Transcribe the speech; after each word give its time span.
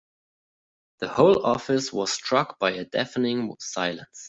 The 0.97 1.09
whole 1.09 1.45
office 1.45 1.93
was 1.93 2.11
struck 2.11 2.57
by 2.57 2.71
a 2.71 2.85
deafening 2.85 3.53
silence. 3.59 4.19